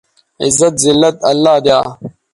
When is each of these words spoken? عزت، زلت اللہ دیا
عزت، 0.43 0.73
زلت 0.83 1.17
اللہ 1.31 1.55
دیا 1.65 1.79